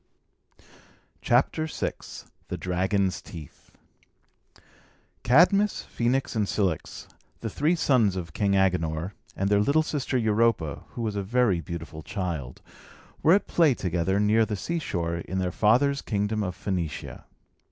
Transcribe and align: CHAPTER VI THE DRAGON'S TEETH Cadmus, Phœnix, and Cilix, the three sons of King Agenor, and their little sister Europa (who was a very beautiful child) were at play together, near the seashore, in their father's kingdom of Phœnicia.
CHAPTER 1.21 1.67
VI 1.67 1.91
THE 2.47 2.57
DRAGON'S 2.57 3.21
TEETH 3.21 3.69
Cadmus, 5.21 5.85
Phœnix, 5.95 6.35
and 6.35 6.47
Cilix, 6.47 7.07
the 7.41 7.51
three 7.51 7.75
sons 7.75 8.15
of 8.15 8.33
King 8.33 8.55
Agenor, 8.55 9.11
and 9.35 9.47
their 9.47 9.59
little 9.59 9.83
sister 9.83 10.17
Europa 10.17 10.85
(who 10.93 11.03
was 11.03 11.15
a 11.15 11.21
very 11.21 11.61
beautiful 11.61 12.01
child) 12.01 12.63
were 13.21 13.33
at 13.35 13.45
play 13.45 13.75
together, 13.75 14.19
near 14.19 14.43
the 14.43 14.55
seashore, 14.55 15.17
in 15.17 15.37
their 15.37 15.51
father's 15.51 16.01
kingdom 16.01 16.41
of 16.41 16.57
Phœnicia. 16.57 17.25